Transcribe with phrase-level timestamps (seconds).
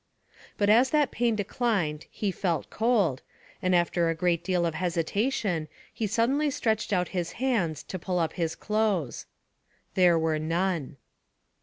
[0.57, 3.21] But as that pain declined he felt cold,
[3.61, 8.17] and after a great deal of hesitation he suddenly stretched out his hands to pull
[8.17, 9.27] up the clothes.
[9.93, 10.97] There were none.